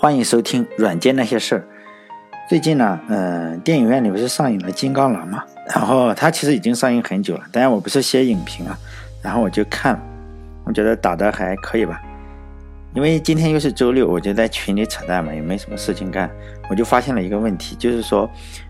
[0.00, 1.58] 欢迎收听《软件那些事儿》。
[2.48, 5.44] 最近呢，嗯，电影院里不是上映了《金刚狼》嘛？
[5.68, 8.78] 然后它其实已经上映很久了，当然我不是写影评啊，
[9.20, 10.00] 然后我就看了，
[10.64, 12.00] 我觉得打的还可以吧。
[12.94, 16.30] 因为今天又是周六，我就在群里扯淡嘛，也没什么事情干，
[16.70, 18.26] 我就发现了一个问题，就是说，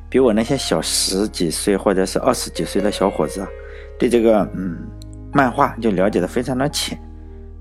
[0.09, 3.47] 比我那些小十几岁或者是二十几岁的小伙子啊，
[4.01, 4.77] 对这个嗯
[5.33, 7.01] 漫画就了解的非常的浅。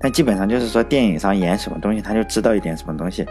[0.02, 3.26] 但基本上就是说，电影上演什么东西，他就知道一点什么东西，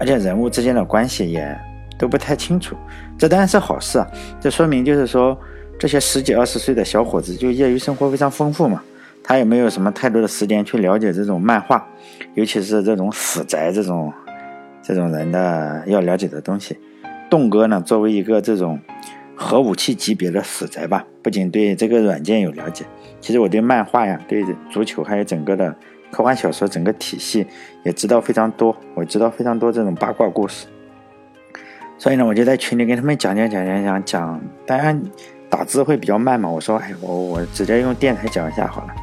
[0.00, 1.54] 而且人物之间的关系也
[1.98, 2.74] 都不太清楚。
[3.18, 4.10] 这当然是好事啊，
[4.40, 5.38] 这说明就是说，
[5.78, 8.82] 这些十几二十岁的小伙子就业余生活非常丰富嘛，
[9.22, 11.86] 他也没有什么太多的时间去了解这种漫画，
[12.32, 14.10] 尤其是这种死宅这种
[14.82, 16.78] 这种人的要了解的东西。
[17.28, 18.80] 栋哥呢，作为一个这种
[19.36, 22.86] 核武器级别的死宅吧，不仅对这个软件有了解，
[23.20, 25.76] 其实我对漫画呀、对足球还有整个的。
[26.14, 27.44] 科幻小说整个体系
[27.82, 30.68] 也知道非常多，我知道非常多这种八卦故事，
[31.98, 34.40] 所以呢，我就在群里跟他们讲讲讲讲讲讲。
[34.64, 35.02] 当然
[35.50, 38.94] 打字会比较慢嘛，我说，哎，我我直接用电台讲一下好了，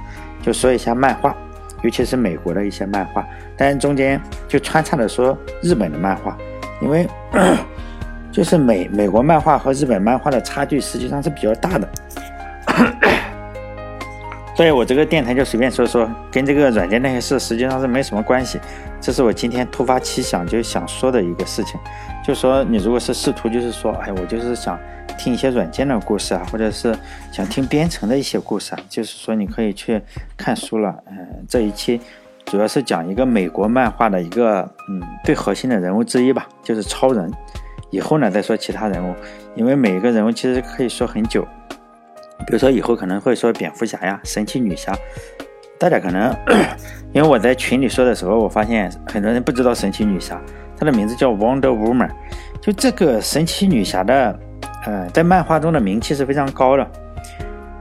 [0.41, 1.35] 就说一下漫画，
[1.81, 6.37] 尤其是美国的一些漫画，当然中间就穿插的说日本的漫画，
[6.81, 7.05] 因为
[8.31, 11.89] 就是美美国漫画和日本漫画的差距实际上是比较大的。
[14.61, 18.59] 所以我这个电台就随便说说，跟这个软件那些事实际上是没什么关系。
[19.01, 21.79] 这是我今天突发奇想就想说的一个事情，
[22.23, 24.79] 就说你如果是试图就是说，哎，我就是想
[25.17, 26.95] 听一些软件的故事啊，或者是
[27.31, 29.99] 想听编程的一些故事啊，就是说你可以去
[30.37, 30.95] 看书了。
[31.07, 31.99] 嗯，这一期
[32.45, 37.33] 主要是讲一个美国漫画的一个嗯最核心的人物之一吧，就是超人。
[37.89, 39.15] 以后呢再说其他人物，
[39.55, 41.47] 因为每一个人物其实可以说很久。
[42.45, 44.93] 比如说以后可能会说蝙蝠侠呀、神奇女侠，
[45.77, 46.35] 大家可能
[47.13, 50.41] 因为我在群里说的时候，我发现很多人不知道神奇女侠，
[50.77, 52.09] 她的名字叫 Wonder Woman。
[52.61, 54.39] 就这个神奇女侠的，
[54.85, 56.87] 呃，在漫画中的名气是非常高的。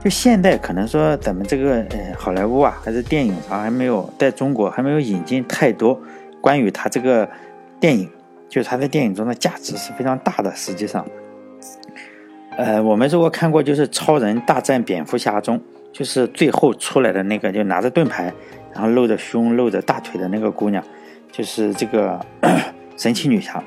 [0.03, 5.99] 就现在可能说咱们这个呃好莱坞啊，还是电影上还没有在中国还没有引进太多
[6.41, 7.29] 关于她这个
[7.79, 8.09] 电影，
[8.49, 11.05] 就是她在电影中的价值是非常大的，实际上。
[12.57, 15.59] 呃，我们如果看过就是《超人大战蝙蝠侠》中，
[15.91, 18.31] 就是最后出来的那个，就拿着盾牌，
[18.73, 20.83] 然后露着胸、露着大腿的那个姑娘，
[21.31, 22.19] 就是这个
[22.97, 23.63] 神奇女侠。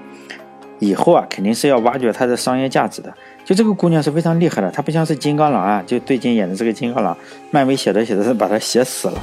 [0.80, 3.12] 以后啊，肯定是要挖掘她的商业价值的。
[3.44, 7.16] 就这个姑娘是非常厉害的，她不像是金刚狼啊，就最近演的这个金刚狼，
[7.50, 9.22] 漫威写的写的是把她写死了。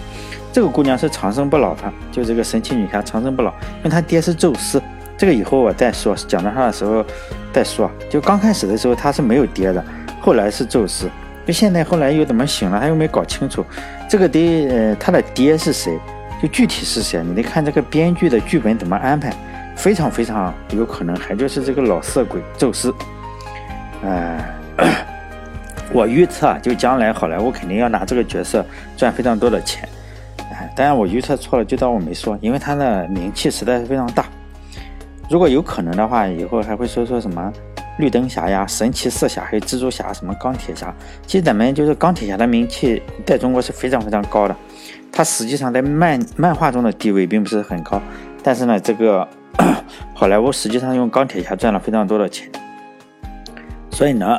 [0.52, 4.82] 这个姑娘是长生不老的，就这个神奇女侠长生不老，因为她爹是宙斯。
[5.22, 7.06] 这个以后我再说，讲到他的时候
[7.54, 7.92] 再说。
[8.10, 9.86] 就刚开始的时候他是没有爹的，
[10.20, 11.08] 后来是宙斯。
[11.46, 13.64] 就现在后来又怎么醒了，他又没搞清楚。
[14.10, 15.96] 这个爹，呃，他的爹是谁？
[16.42, 17.22] 就具体是谁？
[17.24, 19.32] 你得看这个编剧的剧本怎么安排。
[19.76, 22.92] 非常非常有可能还就是这个老色鬼宙斯。
[24.02, 24.44] 呃，
[25.94, 28.66] 我预测就将来好莱坞肯定要拿这个角色
[28.98, 29.88] 赚非常多的钱。
[30.52, 34.26] 哎，当然我预测错了，就当我没说，因为他的名气实在是非常大。
[35.32, 37.54] 如果有可能的话，以后还会说说什么
[38.00, 40.94] 绿灯侠呀、神奇四侠，还有蜘蛛侠、什么钢铁侠。
[41.26, 44.56] 其实咱们就是钢铁侠的名气在中国是非常非常高的，
[45.10, 48.02] 他实际上在漫漫画中的地位并不是很高，
[48.44, 49.26] 但是呢，这个
[50.14, 52.52] 好莱坞实际上用钢铁侠赚了非常多的钱。
[53.90, 54.38] 所以呢，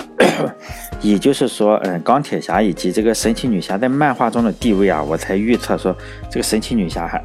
[1.00, 5.96] 也就是说，嗯，钢铁侠以及这个神奇女侠在漫画中的地位啊，我才预测说
[6.30, 7.22] 这个神奇女侠还。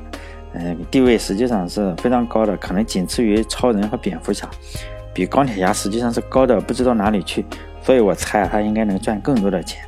[0.60, 4.50] 嗯，地位实际上是非常高的，可能仅次于超人和蝙蝠侠，
[5.14, 7.46] 比钢铁侠实际上是高的不知道哪里去，
[7.84, 9.84] 所以我猜他应该能赚更多的钱。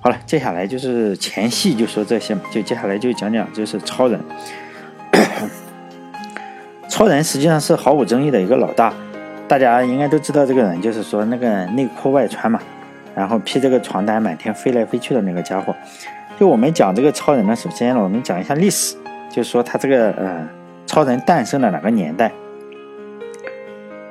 [0.00, 4.20] 好了，接下来就是前戏就说这些嘛，就接下来就讲讲就是超人。
[6.88, 8.92] 超人实际上是毫无争议的一个老大，
[9.48, 12.60] 大家应该都知道这个人，就是说那个内裤外穿嘛，
[13.14, 15.74] 然后披这个床单满天飞来飞去的那个家伙。
[16.38, 18.94] 就我们讲这个超人呢，首先呢，我们讲一下历史。
[19.30, 20.48] 就说，他这个呃，
[20.86, 22.32] 超人诞生的哪个年代？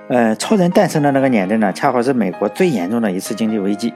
[0.08, 3.92] 呃，超人诞生的那个年代呢，恰好是美国最严重的一次经济危机。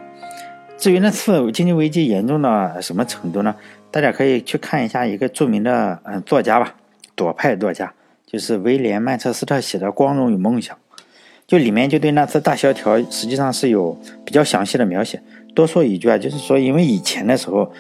[0.75, 3.53] 至于那次经济危机严重到什么程度呢？
[3.91, 6.73] 大家可以去看一下一个著名的嗯作家吧，
[7.15, 7.93] 左派作家，
[8.25, 10.75] 就是威廉·曼彻斯特写的《光荣与梦想》，
[11.45, 13.95] 就里面就对那次大萧条实际上是有
[14.25, 15.21] 比较详细的描写。
[15.53, 17.71] 多说一句啊，就是说，因为以前的时候。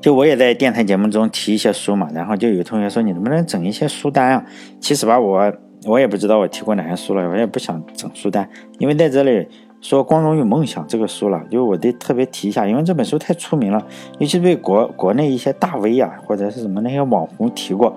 [0.00, 4.44] 就我也在电台节目中提一些书嘛，然后就有同学说你能不能整一些书单啊？
[4.80, 5.52] 其实吧，我
[5.86, 8.48] 我也不知道我提过哪些书了，我也不想整书单，
[8.78, 9.46] 因为在这里
[9.80, 13.84] 说《光荣与梦想》这个书了，就我得特别提一下，因为这本书太出名了，
[14.18, 17.96] 尤其被国国内一些大 V 啊或者是什么那些网红提过，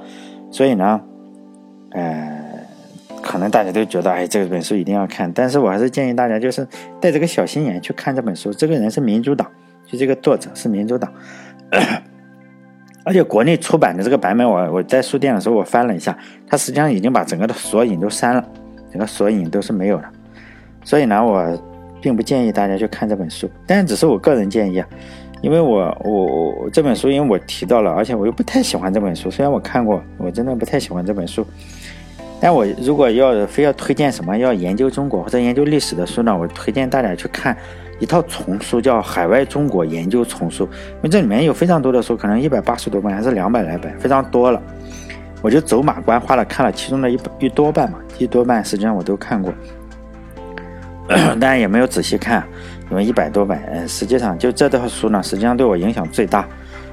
[0.49, 1.01] 所以呢，
[1.91, 2.65] 呃，
[3.21, 6.67] 可能大家都觉得，哎，这本书一定要看，但是我还是建议大家，就是
[6.99, 8.51] 带着个小心眼去看这本书。
[8.51, 9.47] 这个人是民主党，
[9.85, 11.11] 就这个作者是民主党，
[13.03, 16.15] 而且国内出版的这个版本，我我在书店的时候我翻了一下，
[16.47, 18.45] 它实际上已经把整个的索引都删了，
[18.91, 20.05] 整个索引都是没有的。
[20.83, 21.63] 所以呢，我
[22.01, 24.87] 并不建议大家去看这本书，但只是我个人建议啊。
[25.41, 26.25] 因为我我
[26.61, 29.31] 我这本书，因为我提到了，而且我又不太喜欢这本书。
[29.31, 31.43] 虽然我看过，我真的不太喜欢这本书。
[32.39, 37.57] 但我如果要非要推荐什么要研究中国或者研究历史的书呢，我推荐大家去看
[38.01, 40.65] 一套丛书，叫《海外中国研究丛书》。
[40.67, 44.59] 因为这里面有非常多的书，可能一百八十多本还是两百来本，非常多了。
[45.43, 49.53] 我就走马观花的看了其中的一一多半嘛，一多半实际上我都看过，
[51.07, 52.43] 当然也没有仔细看。
[52.89, 56.45] 因为一百多本，实际上就这套书呢，实际上对我影响最大，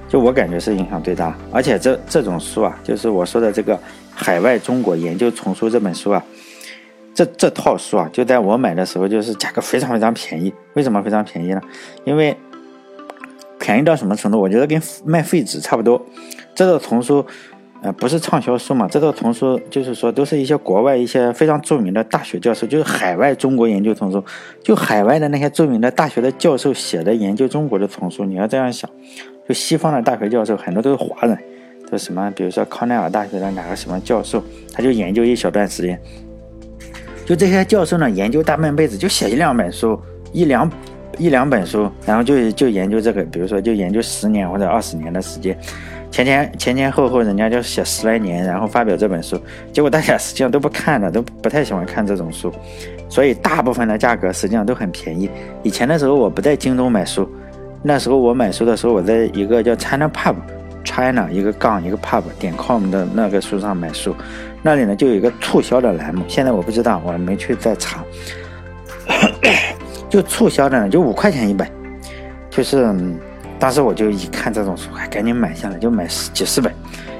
[0.09, 1.35] 就我感觉是影响最大。
[1.51, 3.75] 而且这这种书啊，就是我说的这个
[4.15, 6.23] 《海外中国研究丛书》这本书啊，
[7.19, 10.55] 这这套书啊，就在我买的时候就是价格非常非常便宜。
[10.75, 11.61] 为什么非常便宜呢？
[12.05, 12.37] 因为
[13.59, 14.41] 便宜到什么程度？
[14.41, 16.01] 我觉得跟卖废纸差不多。
[16.55, 17.27] 这套丛书。
[17.81, 18.89] 呃，不是畅销书嘛？
[18.89, 24.25] 这套丛书就是说，都是一些国外一些非常著名的大学教授，就是海外中国研究丛书，
[24.65, 28.25] 就海外的那些著名的大学的教授写的研究中国的丛书。
[28.25, 28.91] 你要这样想，
[29.49, 31.39] 就西方的大学教授很多都是华人，
[31.89, 34.43] 都什么，比如说康奈尔大学的哪个什么教授，
[34.73, 36.01] 他就研究一小段时间。
[37.29, 40.01] 就这些教授呢，研究大半辈子，就写一两本书，
[40.33, 40.71] 一两
[41.19, 45.55] 一两本书，然后就就研究这个，比如说就研究十年或者二十年的时间。
[46.11, 49.39] 前前前前后后，人家就写十来年，然后发表这本书，
[49.75, 52.51] 结果大家实际上都不看的，都不太喜欢看这种书，
[53.11, 55.29] 所以大部分的价格实际上都很便宜。
[55.63, 57.29] 以前的时候我不在京东买书，
[57.83, 60.35] 那时候我买书的时候，我在一个叫 China Pub
[60.85, 64.15] China 一个杠一个 Pub 点 com 的那个书上买书，
[64.63, 68.05] 那里呢就有一个促销的栏目，现在我不知道，我没去再查，
[70.09, 71.69] 就促销的呢，就五块钱一本，
[72.51, 72.95] 就是。
[73.61, 76.73] 当时我就一看这种书，还赶紧买下来，就买十几十本。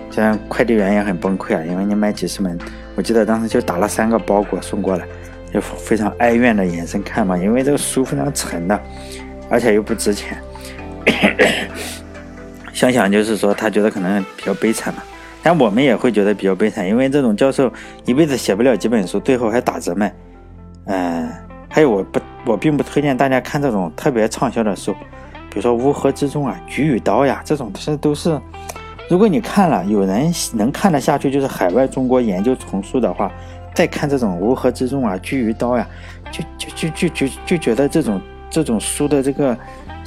[0.09, 2.57] 这样快递员也很崩溃啊，因为你买几十本，
[2.95, 5.05] 我记得当时就打了三个包裹送过来，
[5.53, 8.81] 就非常哀怨的眼神看嘛，因为这个书非常沉的，
[9.51, 10.39] 而且又不值钱。
[12.79, 15.03] 想想就是说，他觉得可能比较悲惨嘛，
[15.43, 17.69] 但我们也会觉得比较悲惨，因为这种教授
[18.05, 20.15] 一辈子写不了几本书，最后还打折卖。
[20.85, 21.29] 嗯，
[21.69, 24.93] 还有我不，我并不推荐大家看这种特别畅销的书。
[25.51, 28.41] 比如说乌合之众啊，菊与刀呀，这种其实都是，
[29.11, 33.29] 如果你看了，有人能看得下去，就是海外中国研究丛书的话，
[33.75, 35.85] 再看这种乌合之众啊，菊与刀呀，
[36.31, 39.59] 就就就就就就觉得这种这种书的这个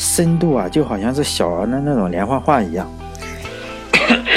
[0.01, 2.91] 深度啊，就好像是小儿的那种连环画一样。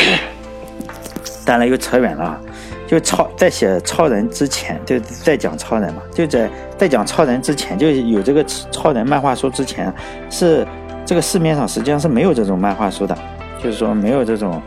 [1.47, 2.39] 当然又扯远了，
[2.87, 9.93] 就超在写超人之前，就在讲超人嘛，就在在讲超人之前，就有这个超人漫画书之前
[10.31, 10.67] 是。
[11.07, 13.15] 这个市面上实际上是没有这种漫画书的，
[13.63, 14.63] 就是说没有这种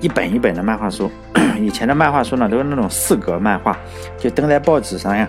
[0.00, 1.08] 一本一本的漫画书。
[1.60, 3.78] 以前的漫画书呢，都是那种四格漫画，
[4.18, 5.28] 就登在报纸上呀。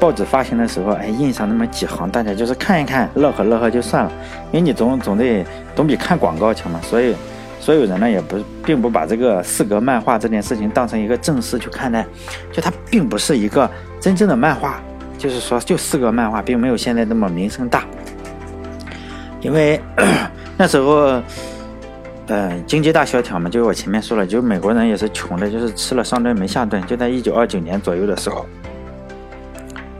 [0.00, 4.10] 报纸发行的时候，哎，印上那么几行，大家就是看一看，乐呵乐呵就算了。
[4.50, 5.44] 因为你总总得
[5.76, 6.80] 总比看广告强嘛。
[6.82, 7.14] 所以
[7.60, 12.04] 所有人呢，也不并不把这个四格漫画这件事情当成一个正事去看待，
[12.50, 13.70] 就它并不是一个
[14.00, 14.80] 真正的漫画，
[15.18, 17.84] 就是说就四格漫画，并没有现在那么名声大。
[19.42, 19.78] 因为
[20.56, 21.22] 那时候，
[22.26, 26.82] 呃，经济大萧条嘛，就是我前面说了，就美国人也是穷的，就是吃了上顿没下顿。
[26.86, 28.46] 就在一九二九年左右的时候，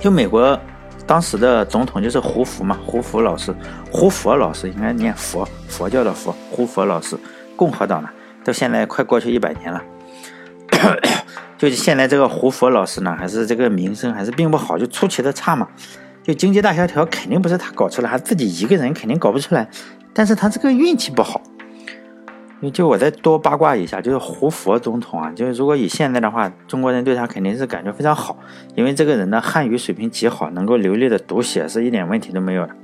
[0.00, 0.58] 就美国
[1.06, 3.54] 当时的总统就是胡佛嘛，胡佛老师，
[3.92, 7.18] 胡佛老师应该念佛，佛教的佛，胡佛老师，
[7.54, 8.08] 共和党的，
[8.42, 9.82] 到现在快过去一百年了，
[11.58, 15.68] 就是现在这个胡佛老师呢，还是这个名声还是并不好，就出奇的差嘛。
[16.22, 19.68] 就经济大萧条肯定不是他搞出来，他自己一个人肯定搞不出来，
[20.14, 21.42] 但是他这个运气不好。
[22.68, 28.36] 就我再多八卦一下，就是胡佛总统啊，就是如果以现在的话，中国人对他肯定是感觉非常好，
[28.74, 32.76] 因为这个人的汉语水平极好，能够流利的读写是一点问题都没有的。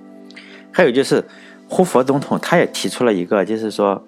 [0.72, 1.22] 还有就是
[1.68, 4.02] 胡佛总统他也提出了一个，就是说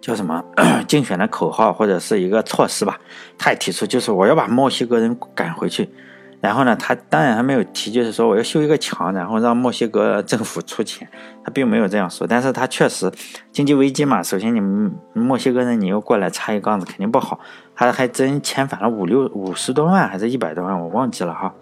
[0.00, 0.42] 叫什么
[0.88, 2.98] 竞选的口号或者是一个措施吧，
[3.36, 5.88] 他也提出就是我要把墨西哥人赶回去。
[6.40, 11.08] 然后呢，他当然还没有提，就是说我要修一个墙，然后让墨西哥政府出钱，
[11.44, 12.26] 他并没有这样说。
[12.26, 13.10] 但是他确实
[13.50, 14.60] 经济危机嘛，首先你
[15.14, 17.40] 墨西哥人你又过来插一杠子，肯定不好。
[17.74, 21.52] 他还真遣返了五六五十多万，还是一百多万，我忘记了哈。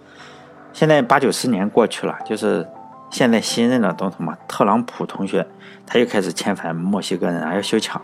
[0.72, 2.66] 现在八九十年过去了，就是
[3.10, 5.46] 现在新任的总统嘛，特朗普同学
[5.86, 8.00] 他又开始遣返墨西哥人，还要修墙。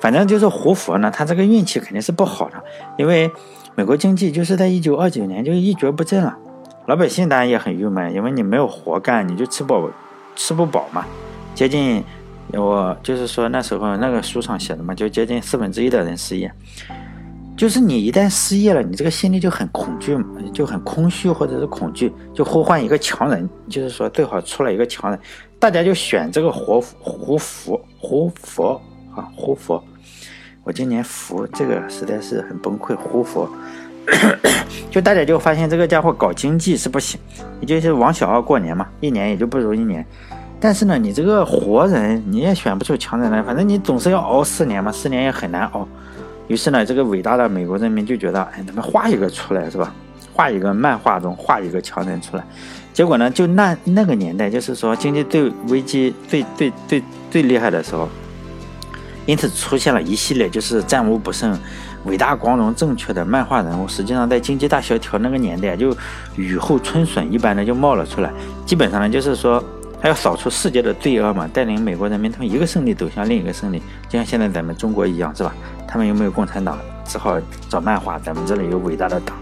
[0.00, 2.62] 反正就是胡佛呢，他这个运气肯定是不好的，
[2.98, 3.30] 因为
[3.76, 6.36] 美国经济就是在一九二九年就一蹶不振了，
[6.86, 9.90] 老百姓当然也很郁闷，因为你没有活干，你就吃饱
[10.36, 11.04] 吃不饱嘛。
[11.56, 12.02] 接近
[12.52, 16.52] 我就是说那时候那个书上写的嘛，就接近四分之一的人失业。
[17.56, 20.16] 就是你一旦失业了，你这个心里就很恐惧，
[20.52, 25.18] 就很空虚或者是恐惧，就呼唤一个强人，就是说最好出来一个强人，
[25.58, 28.80] 大家就选这个活胡佛胡佛
[29.16, 29.82] 啊胡佛。
[30.64, 33.46] 我今年服这个实在是很崩溃，胡服，
[34.90, 37.20] 就大家就发现这个家伙搞经济是不行，
[37.60, 40.04] 也就是往小二过年嘛，一年也就不如一年。
[40.58, 45.86] 但是呢，你这个活人你也选不出强人来，反正你总是要熬四年嘛，四年也很难熬。
[46.48, 49.92] 于是呢，这个伟大的美国人民就觉得，哎，咱们画一个出来是吧？
[50.32, 52.44] 画一个漫画中画一个强人出来。
[52.94, 58.08] 结果呢，就那那个年代，就是说经济最危机最最最最厉害的时候，
[59.26, 61.58] 因此出现了一系列就是战无不胜、
[62.04, 63.88] 伟大、光荣、正确的漫画人物。
[63.88, 65.96] 实际上，在经济大萧条那个年代，就
[66.36, 68.30] 雨后春笋一般的就冒了出来。
[68.66, 69.62] 基本上呢，就是说
[70.00, 75.54] 他要扫除世界的罪恶嘛，带领美国人民从一个胜利走向另一个胜利，就像现在咱们中国一样，是吧？
[75.88, 78.18] 他们又没有共产党，只好找漫画。
[78.18, 79.36] 咱们这里有伟大的党。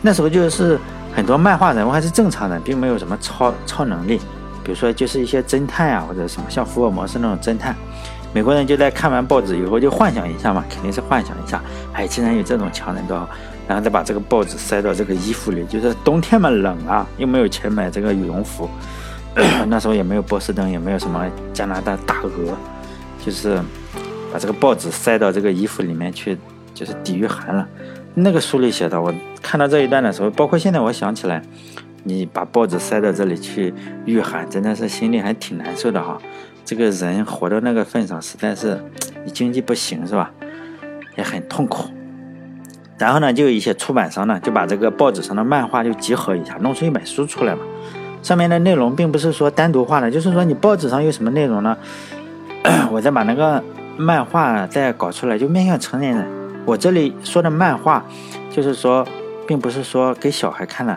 [0.00, 0.78] 那时候就是
[1.14, 4.18] 很多漫画人物还是正常人，并没有什么超超能力。
[4.64, 7.74] 比如说，就是一些侦探啊，或者什么像福尔摩斯那种侦探。
[8.32, 13.28] 美国人就在看完报纸以后就幻想一下嘛，肯定是幻想一下，哎，竟然有这种强人多好。
[13.66, 18.68] 然后再把这个报纸塞到这个衣服里，就是冬天嘛冷啊，又没有钱买这个羽绒服。
[19.68, 22.56] 那时候也没有波司登，也没有什么加拿大大鹅，
[23.24, 23.60] 就是。
[24.30, 26.36] 把这个报纸塞到这个衣服里面去，
[26.74, 27.66] 就是抵御寒了。
[28.12, 31.40] 那个书里写的，我看到这一段的时候，包括现在我想起来，
[32.04, 33.72] 你把报纸塞到这里去
[34.04, 36.18] 御寒，真的是心里还挺难受的哈。
[36.68, 38.78] 这个人活到那个份上，实在是
[39.32, 40.30] 经济不行是吧？
[41.16, 41.88] 也很痛苦。
[42.98, 47.62] 然后呢，就有一些出版商呢，就把这个报纸上的漫画就集合一下，弄出一本书出来嘛。
[48.22, 51.74] 上面的内容并不是说单独画的，就是说你报纸上有什么内容呢？
[52.92, 53.64] 我再把那个。
[54.00, 56.24] 漫画再搞出来就面向成年人。
[56.64, 58.04] 我这里说的漫画，
[58.48, 59.04] 就是说，
[59.44, 60.96] 并不是说给小孩看的。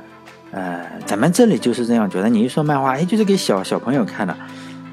[0.51, 2.29] 呃，咱们这里就是这样觉得。
[2.29, 4.37] 你一说漫画，哎，就是给小小朋友看的，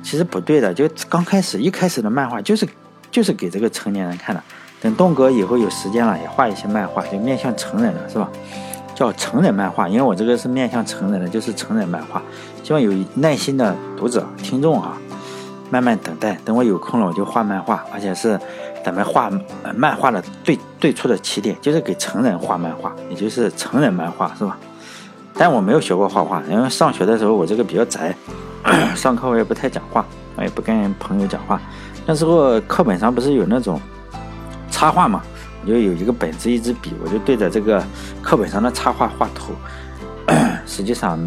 [0.09, 0.73] 其实不对的。
[0.73, 2.67] 就刚开始一开始的漫画就是
[3.11, 4.43] 就是给这个成年人看的。
[4.81, 8.31] 等东哥以后有时间了，也画一些漫画，就面向成人的，是吧？
[8.95, 12.23] 叫成人漫画，因为我这个是面向成人的，就是成人漫画。
[12.63, 14.97] 希望有耐心的读者听众啊。
[15.71, 18.41] 慢慢等待，等我有空了，我就画漫画，而且是
[18.83, 19.31] 咱们画
[19.77, 24.57] 漫画的最最初的起点，就是给成人画漫画，也就是成人漫画，是吧？
[25.35, 28.15] 但我没有学过画画，因为上学的时候我这个比较宅，
[28.97, 30.05] 上课我也不太讲话，
[30.37, 31.61] 我也不跟朋友讲话。
[32.07, 33.81] 那时候课本上不是有那种
[34.71, 35.23] 插画嘛，
[35.63, 37.83] 我就有一个本子，一支笔，我就对着这个
[38.23, 39.53] 课本上的插画画图。
[40.67, 41.19] 实际上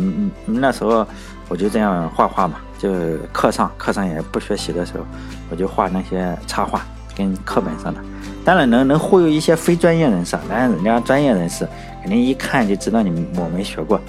[0.46, 1.06] 那时候
[1.50, 2.56] 我就这样画画嘛。
[2.78, 2.90] 就
[3.32, 5.06] 课上课上也不学习的时候，
[5.52, 6.82] 我就画那些插画，
[7.16, 8.02] 跟课本上的。
[8.44, 11.68] 当然能能忽悠一些非专业人士，但人家专业人士
[12.02, 14.02] 肯定一看就知道你我没学过。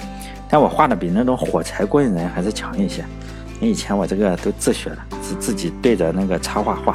[0.52, 3.02] 但我画的比那种火柴棍人还是强一些。
[3.58, 6.94] 以前我这个都自学的，是自己对着那个插画画。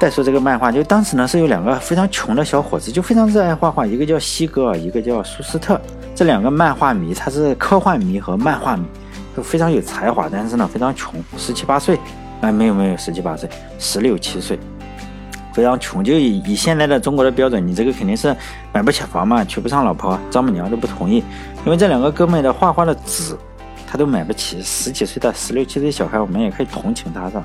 [0.00, 5.80] 再说这个漫画，就当时呢是有两个非常穷的小伙子，就非常热爱画画，一个叫西格，一个叫苏斯特。
[6.12, 8.84] 这两个漫画迷，他是科幻迷和漫画迷。
[9.36, 11.96] 都非常有才华，但是呢非常穷，十七八岁，
[12.40, 13.48] 哎，没有没有十七八岁，
[13.78, 14.58] 十六七岁，
[15.52, 16.02] 非常穷。
[16.02, 18.34] 就以以现在的中国的标准，你这个肯定是
[18.72, 21.22] 买不起房嘛，娶不上老婆，丈母娘都不同意。
[21.64, 23.36] 因为这两个哥们的画画的纸，
[23.86, 24.62] 他都买不起。
[24.62, 27.44] 十几岁的十六七岁小孩，我们也可以同情他，是吧？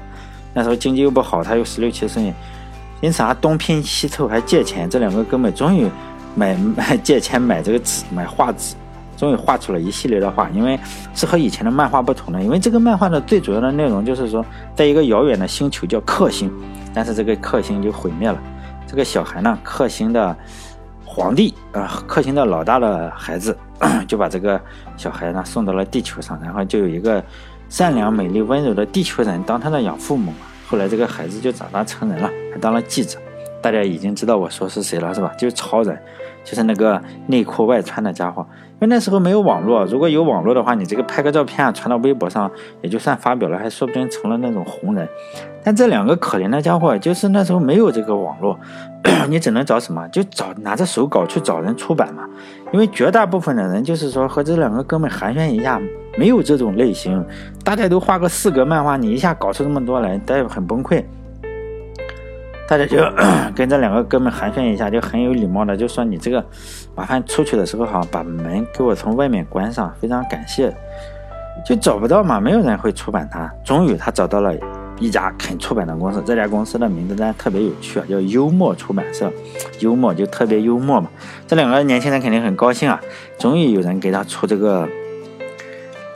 [0.53, 2.33] 那时候经济又不好，他又十六七岁，
[3.01, 4.89] 因此他东拼西凑还借钱。
[4.89, 5.89] 这两个哥们终于
[6.35, 8.75] 买买借钱买这个纸，买画纸。
[9.17, 10.77] 终于画出了一系列的画，因为
[11.13, 12.43] 是和以前的漫画不同的。
[12.43, 14.45] 因为这个漫画的最主要的内容就是说，
[14.75, 16.51] 在一个遥远的星球叫克星，
[16.95, 18.41] 但是这个克星就毁灭了。
[18.87, 20.35] 这个小孩呢，克星的
[21.03, 23.55] 皇帝啊，克星的老大的孩子，
[24.07, 24.59] 就把这个
[24.95, 27.23] 小孩呢送到了地球上，然后就有一个
[27.67, 30.33] 善良、美丽、温柔的地球人当他的养父母。
[30.67, 33.19] 后来这个孩子就长大成人了，还当了记者。
[33.61, 35.33] 大家已经知道我说是谁了，是吧？
[35.37, 35.99] 就是超人。
[36.45, 42.49] 就是那个内裤外穿的家伙，因为那时候没有网络，如果有网络的话，你这个拍个照片，传到微博上，
[42.81, 45.05] 也就算发表了，还说不定成了那种红人。
[45.63, 48.57] 但这两个可怜的家伙，就是那时候没有这个网络，
[49.27, 50.07] 你只能找什么？
[50.09, 52.23] 就找拿着手稿去找人出版嘛。
[52.71, 55.81] 因为绝大部分的人就是说和这两个哥们寒暄一下，
[56.15, 57.25] 没有这种类型，
[57.63, 61.03] 大家都画个四格漫画，你一下搞出这么多来，大家很崩溃。
[62.67, 62.98] 大家就
[63.55, 66.43] 跟这两个哥们寒暄一下，就很有礼貌的就说：“你这个
[66.95, 70.75] 麻烦出去的时候哈，把门给我从外面关上，非常感谢。”
[71.65, 73.50] 就找不到嘛，没有人会出版它。
[73.63, 74.53] 终于他找到了
[75.00, 79.31] 一家肯出版的公司，这家公司的名字呢特别有趣啊，叫幽默出版社。
[79.79, 81.10] 幽默就特别幽默嘛。
[81.48, 83.00] 这两个年轻人肯定很高兴啊，
[83.39, 84.88] 终于有人给他出这个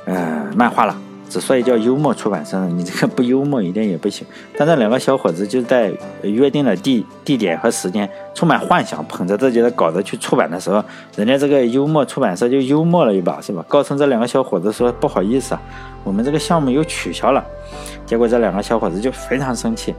[0.05, 0.95] 呃漫画了。
[1.29, 4.25] 之所以叫幽默出版社呢，你这个不幽默一点也不行。
[4.57, 5.93] 但这两个小伙子就在
[6.23, 10.83] 约定的地地点和时间，充满幻想，捧着自己的稿子去出版的时候，
[11.15, 13.63] 人家这个幽默出版社就幽默了一把，是吧？
[13.67, 15.61] 告诉这两个小伙子说不好意思啊，
[16.03, 17.45] 我们这个项目又取消了。
[18.05, 19.93] 结果这两个小伙子就非常生气，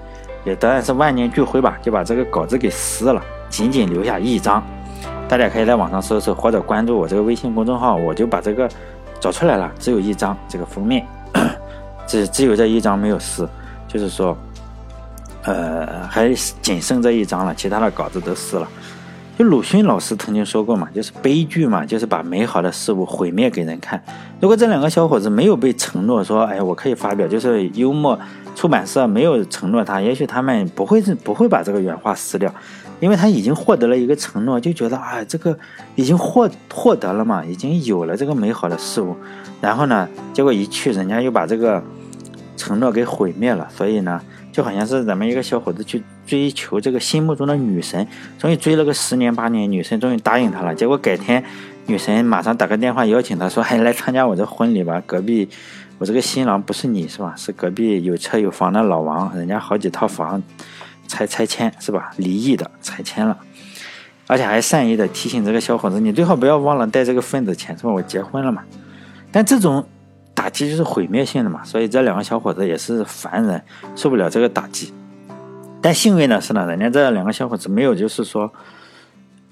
[0.44, 4.62] 也当然是万念俱灰吧，就把 这个稿子给撕了，仅仅留下一张。
[5.28, 8.68] 大家可以在网上搜搜，或者关注我这个微信公众号，我就把这个
[9.20, 11.06] 找出来了，只有一张这个封面。
[12.10, 13.48] 只只有这一张没有撕，
[13.86, 14.36] 就是说，
[15.44, 16.28] 呃，还
[16.60, 18.68] 仅剩这一张了，其他的稿子都撕了。
[19.38, 24.02] 就鲁迅老师曾经说过嘛，就是悲剧嘛，就是把美好的事物毁灭给人看。
[24.40, 28.18] 如果这两个小伙子没有被承诺说，哎，我可以发表，就是幽默
[28.56, 32.52] 出版社没有承诺他，也许他们不会是不会把这个原话撕掉，
[32.98, 35.56] 因为他已经获得了一个承诺，就觉得啊，这个
[35.94, 39.16] 已经获获得了嘛，已经有了这个美好的事物，
[39.60, 41.80] 然后呢，结果一去，人家又把这个。
[42.60, 44.20] 承诺给毁灭了，所以呢，
[44.52, 48.06] 就好像是咱们一个小伙子去追求这个心目中的女神，
[48.38, 50.74] 终于追了个十年八年，女神终于答应他了。
[50.74, 51.42] 结果改天，
[51.86, 55.02] 女神马上打个电话邀请他说：“还来参加我的婚礼吧？
[55.06, 55.48] 隔壁
[55.98, 57.32] 我这个新郎不是你是吧？
[57.34, 60.42] 是隔壁有车有房的老王，人家好几套房
[61.08, 62.12] 拆拆迁是吧？
[62.18, 63.38] 离异的拆迁了，
[64.26, 67.90] 而且还善意的提醒这个小伙子，你最好不要忘了带这个份子钱是吧？
[67.90, 68.62] 我结婚了嘛。
[69.32, 69.86] 但这种。
[70.34, 73.62] 打击就是毁灭性的嘛，所以这两个小伙子也是凡人，
[73.94, 74.92] 受不了这个打击。
[75.82, 78.52] 但幸运的是呢，人家这两个小伙子没有就是说，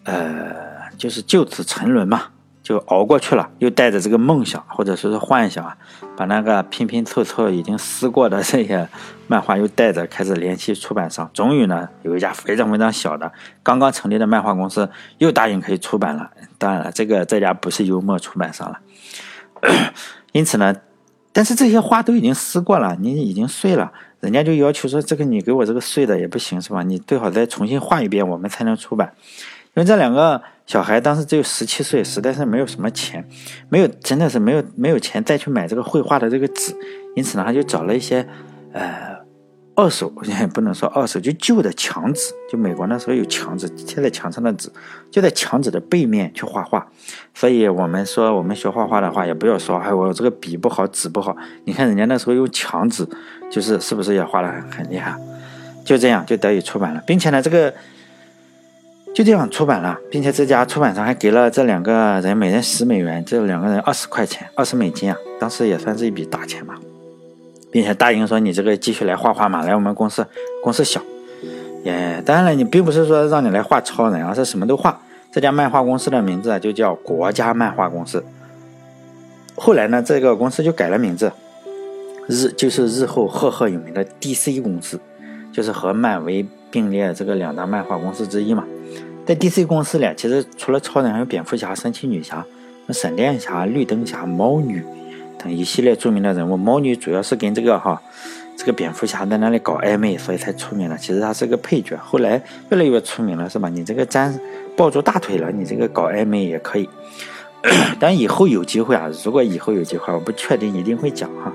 [0.05, 0.55] 呃，
[0.97, 2.25] 就是就此沉沦嘛，
[2.63, 3.51] 就熬过去了。
[3.59, 5.77] 又带着这个梦想或者说是幻想啊，
[6.17, 8.89] 把那个拼拼凑凑已经撕过的这些
[9.27, 11.31] 漫画又带着开始联系出版商。
[11.33, 16.31] 终于呢，有一家非常非常小的刚刚成立的漫画公司又答应可以出版了。
[16.59, 18.81] 当然了，这个这家不是幽默出版商了。
[20.39, 20.73] 因此呢，
[21.33, 26.85] 但是这些花都已经撕过了，你已经碎了，人家就要求说这个你给我这个碎的也不行是吧？
[26.85, 29.13] 你最好再重新画一遍，我们才能出版。
[29.75, 33.29] 因为这两个小孩当时只有十七岁，实在是没有什么钱，
[33.69, 36.73] 没有真的是没有没有钱再去买这个绘画的这个纸，
[37.17, 38.25] 因此呢，他就找了一些
[38.73, 39.18] 呃。
[39.79, 44.69] 二手也 不能说二手，就旧的墙纸，就美国那时候有墙纸贴在墙上的纸，
[45.09, 46.85] 就在墙纸的背面去画画。
[47.33, 51.37] 所以我们说我们学画画的话，也不要说哎我这个笔不好，纸不好。
[51.65, 53.07] 你看人家那时候用墙纸，
[53.49, 55.17] 就是是不是也画的很很厉害？
[55.85, 57.73] 就这样就得以出版了，并且呢这个
[59.15, 66.75] 就这样出版了，并且这家出版商还给了这两个人每人十美元，这两个人二十块钱，二十美金啊，当时也算是一笔大钱嘛。
[67.71, 70.27] 并且答应说你这个继续来画画嘛，来我们公司，
[70.63, 71.01] 公司小，
[71.85, 75.01] 也当然了，你并不是说让你来画超人，而是什么都画。
[75.31, 78.25] 这家漫画公司的名字就叫国家漫画公司。
[79.55, 81.31] 后来呢，这个公司就改了名字，
[82.27, 84.99] 日就是日后赫赫有名的 DC 公司，
[85.53, 88.65] 就是和漫威并列这个两大漫画公司之一嘛。
[89.27, 92.43] 在 DC 公司里，其实除了超人，还有蝙蝠侠、神奇女侠、
[92.89, 94.83] 闪电侠、绿灯侠、猫女。
[95.39, 98.03] 等一系列著名的人物，猫女主要是跟这个哈，
[98.57, 100.99] 这个蝙蝠侠在那里搞暧昧，所以才出名了。
[100.99, 103.69] 其实她是个配角，后来越来越出名了，是吧？
[103.69, 104.39] 你这个粘
[104.77, 106.89] 抱住大腿了，你这个搞暧昧也可以。
[108.01, 111.53] 但以后有机会啊，如果以后有机会，我不确定一定会讲哈，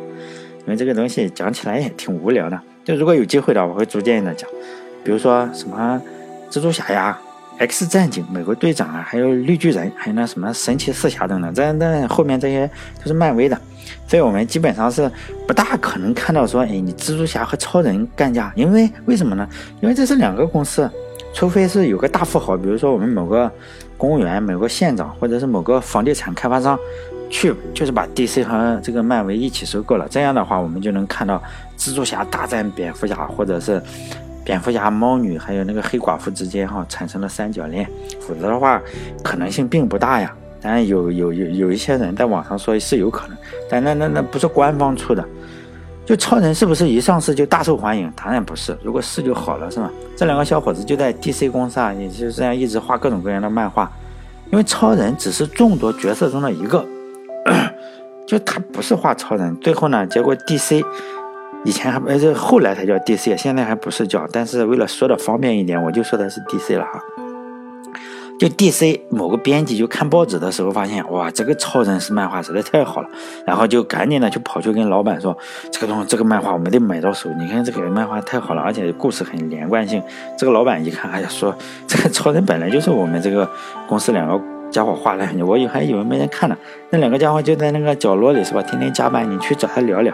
[0.62, 2.60] 因为这个东西讲起来也挺无聊的。
[2.86, 4.50] 就如果有机会的，我会逐渐的讲，
[5.04, 6.02] 比如说什么
[6.50, 7.20] 蜘蛛侠呀。
[7.60, 13.58] X 战警、美国队长啊，还有绿巨人，还有那什么神奇四侠等等，这那后面这些都是漫威的，
[14.08, 15.10] 所以我们基本上是
[15.48, 19.48] 不大可能看到说，哎，你蜘蛛侠和超人干架，因为为什么呢？
[19.82, 20.90] 因为这是两个公司，
[21.34, 23.50] 除非是有个大富豪，比如说我们某个
[23.98, 26.78] 公务员、某个县长，或者是某个房地产开发商，
[27.30, 31.42] 去就是把 DC 和这个漫威一起收购了，这样的话，我们就能看到
[31.78, 33.82] 蜘蛛侠大战蝙蝠侠，或者是。
[34.44, 37.88] 蝙蝠侠、猫女还有那个黑寡妇之间哈产生了三角恋，
[38.20, 38.82] 否则的话
[39.24, 40.36] 可能性并不大呀。
[40.62, 43.38] 当然有有有有一些人在网上说是有可能，
[43.70, 45.26] 但那那那不是官方出的。
[46.06, 48.12] 就超人是不是一上市就大受欢迎？
[48.16, 49.90] 当然不是，如果是就好了，是吗？
[50.18, 53.90] 这两个小伙子就在 DC 公司啊，也就这样一直画各种各样的漫画，
[54.52, 56.86] 因为超人只是众多角色中的一个，
[58.28, 59.56] 就他不是画超人。
[59.62, 60.84] 最后呢，结果 DC。
[61.66, 67.02] 以前还呃这后来才叫 DC，现在还不是叫，但是为了说的方便一点，我就说的是 DC 了哈。
[68.40, 73.08] 就 DC 某个编辑就看报纸的时候发现，哇，这个超人是漫画实在太好了，
[73.46, 75.38] 然后就赶紧的就跑去跟老板说，
[75.72, 80.04] 这个东这个漫画我们得买到手，你看这个漫画太好了，而且故事很连贯性。
[80.38, 81.56] 这个老板一看，哎呀，说
[81.88, 83.50] 这个超人本来就是我们这个
[83.88, 86.58] 公司两个家伙画的，我以还以为没人看呢，
[86.90, 90.14] 那两个家伙就在那个角落里是吧，天天加班，你去找他聊聊。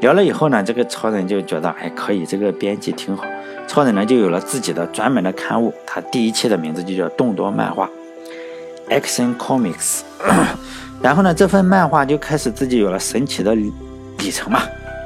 [0.00, 3.24] 聊了以后呢，这个超人就觉得哎可以，这个编辑挺好。
[3.66, 7.88] 超人呢就有了自己的专门的刊物，他第一期的名字就叫动作漫画
[8.88, 10.02] ，Action Comics。
[11.02, 14.60] 然后呢，这份漫画就开始自己有了神奇的里程嘛，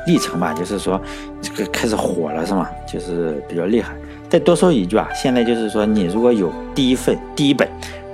[0.07, 1.01] 历程吧，就是说
[1.41, 2.69] 这个开始火了是吗？
[2.87, 3.95] 就是比较厉害。
[4.29, 7.69] 再多说一句啊，现在就是说你如果有第一份第一本。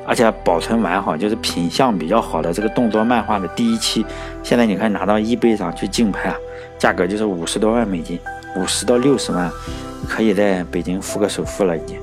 [0.09, 4.07] 而且保存完好，就是品相比较好的这个动作漫画的第一期，
[4.41, 6.37] 现在你可以拿到易贝上去竞拍啊，
[6.87, 8.17] 价格就是五十多万美金，
[8.55, 9.51] 五十到六十万，
[10.09, 11.99] 可以在北京付个首付了已经。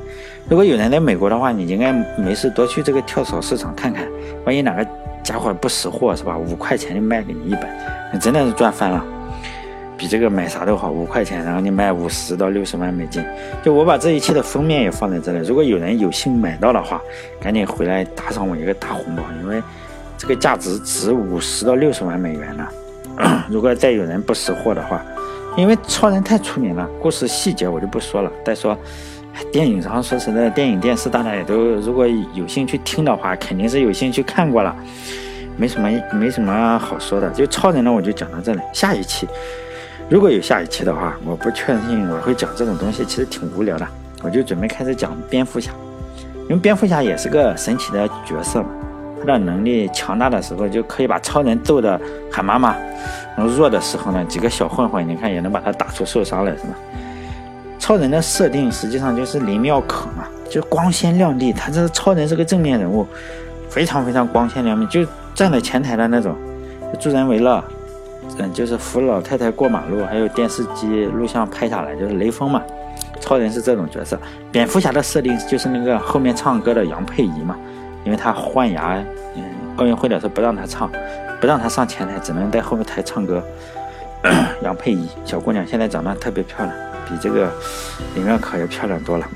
[0.50, 4.06] 如果有人在美国的话，你应该没事多去这个跳蚤市场看看，
[4.46, 4.86] 万一哪个
[5.24, 6.38] 家伙不识货是吧？
[6.38, 7.62] 五块钱就卖给你一本，
[8.12, 9.02] 你真的是赚翻了。
[9.98, 13.24] 比这个买啥都好，五块钱，然后你卖五十到六十万美金。
[13.64, 17.02] 就我把这一期的封面也放在这里，如果有人有幸买到的话，
[17.40, 19.64] 赶紧回来打赏我一个大红包，因为
[20.18, 22.68] 这个价值值五十到六十万美元呢。
[23.50, 25.02] 如果再有人不识货的话，
[25.56, 28.32] 因为超人太出名了，故事细节我就不说了。
[28.44, 28.78] 再说
[29.52, 34.76] 电影上说实在，电影电视大家也都如果有兴趣听的话，肯定是有兴趣看过了，
[35.58, 37.30] 没什么没什么好说的。
[37.32, 39.28] 就超人呢，我就讲到这里，下一期。
[40.10, 43.88] 如果有下一期的话，我不确定我会讲这种东西，其实挺无聊的。
[44.22, 45.72] 我就准备开始讲蝙蝠侠，
[46.44, 48.68] 因为蝙蝠侠也是个神奇的角色嘛。
[49.26, 52.00] 的能力强大的时候，就可以把超人揍得
[52.32, 52.74] 喊妈妈；
[53.36, 56.74] 然后弱的时候呢，几个小混混，你看也能把他打出受伤来，是吧？
[57.80, 61.52] 超人的设定实际上就是林妙可嘛，就光鲜亮丽。
[61.52, 63.06] 他这超人是个正面人物，
[63.70, 65.06] 非常非常光鲜亮丽，就
[65.36, 66.36] 站在前台的那种，
[67.00, 67.64] 助人为乐。
[68.40, 72.62] 嗯，就是扶老太太过马路，还有电视机录像拍下来，就是雷锋嘛。
[73.20, 74.18] 超人是这种角色，
[74.52, 77.56] 蝙蝠侠的设定就是那个后面唱歌的杨佩仪嘛，
[78.04, 79.04] 因为他换牙，
[79.36, 79.44] 嗯，
[79.78, 80.90] 奥运会的时候不让他唱，
[81.40, 83.44] 不让他上前台，只能在后面台唱歌。
[84.64, 87.52] 杨佩仪小姑娘现在长得特别漂亮，比这个
[88.16, 89.28] 李妙可要漂亮多了。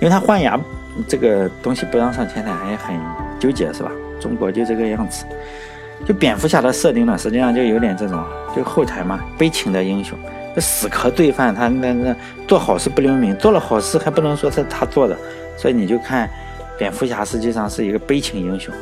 [0.00, 0.58] 因为他换牙
[1.06, 2.96] 这个东西不让上前台，还很
[3.38, 3.90] 纠结是吧？
[4.20, 5.24] 中国就这个样子。
[6.06, 10.16] 就蝙蝠侠的设定呢，实际上就有点这种，就后台嘛，悲情的英雄，
[10.54, 12.14] 这死磕罪犯，他那那
[12.46, 15.16] 做好事不留名，做了好事还不能说是他做的，
[15.56, 16.30] 所以你就看，
[16.78, 18.72] 蝙蝠侠实际上是一个悲情英雄。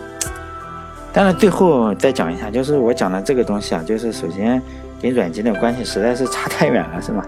[1.13, 4.61] 当然最后再讲一下，就是我讲的这个东西啊，就是首先
[5.01, 7.25] 跟软件的关系实在是差太远了，是吗？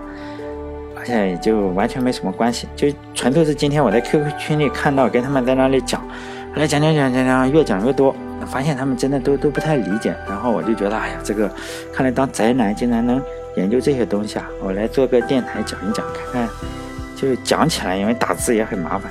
[0.94, 6.06] 而且就完全没什么关系，就纯粹是今天我在 QQ 群里看到，跟他们在那里讲，
[6.54, 8.14] 来讲讲讲讲讲，越讲越多。
[8.46, 11.50] 发现他们真的都都不太理解，然后我就觉得，哎呀，这个
[11.92, 13.20] 看来当宅男竟然能
[13.56, 14.48] 研究这些东西啊！
[14.62, 16.48] 我来做个电台讲一讲，看看
[17.16, 19.10] 就讲起来，因为打字也很麻烦。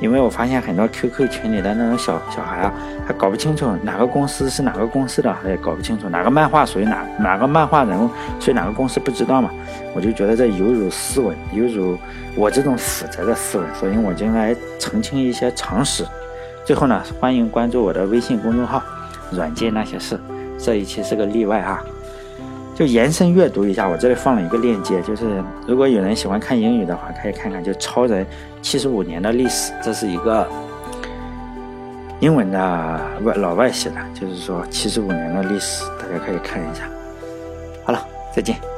[0.00, 2.72] 因为我发现很多 QQ 群里的那种小小孩啊，
[3.06, 8.08] 他搞不清楚哪个公司是哪个公司的，他也搞不清楚哪个漫画属于哪哪个漫画人物
[8.40, 9.50] 属于哪个公司，不知道嘛？
[9.94, 11.96] 我就觉得这有辱斯文，有辱
[12.34, 16.04] 我这种死宅的斯文，所以我就来澄清一些常识。
[16.64, 18.82] 最后呢，欢迎关注我的微信公众号
[19.30, 20.18] “软件那些事”。
[20.58, 21.84] 这一期是个例外哈，
[22.74, 23.88] 就延伸阅读一下。
[23.88, 28.26] 我这里放了一个链接，就是如果有人喜欢看英语的话，可以看看，就超人
[28.60, 29.72] 七十五年的历史。
[29.82, 30.46] 这是一个
[32.20, 32.58] 英文的
[33.22, 36.82] 外老外写的，就是说七十五年的历史，大家可以看一下。
[37.84, 38.73] 好了，再见。